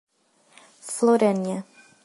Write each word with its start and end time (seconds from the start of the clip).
Florânia 0.95 1.63